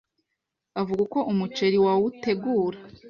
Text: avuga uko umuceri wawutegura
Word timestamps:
avuga 0.81 0.99
uko 1.05 1.19
umuceri 1.31 1.77
wawutegura 1.85 2.79